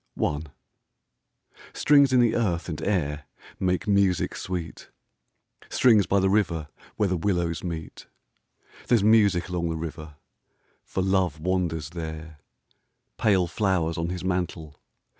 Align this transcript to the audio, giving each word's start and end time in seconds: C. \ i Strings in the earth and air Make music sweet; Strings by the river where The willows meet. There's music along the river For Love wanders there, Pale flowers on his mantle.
C. 0.17 0.25
\ 0.25 0.25
i 0.25 0.41
Strings 1.73 2.11
in 2.11 2.19
the 2.21 2.35
earth 2.35 2.69
and 2.69 2.81
air 2.81 3.25
Make 3.59 3.87
music 3.87 4.35
sweet; 4.35 4.89
Strings 5.69 6.07
by 6.07 6.19
the 6.19 6.27
river 6.27 6.69
where 6.95 7.07
The 7.09 7.17
willows 7.17 7.63
meet. 7.63 8.07
There's 8.87 9.03
music 9.03 9.47
along 9.49 9.69
the 9.69 9.77
river 9.77 10.15
For 10.83 11.03
Love 11.03 11.39
wanders 11.39 11.91
there, 11.91 12.39
Pale 13.19 13.45
flowers 13.45 13.99
on 13.99 14.09
his 14.09 14.23
mantle. 14.23 14.81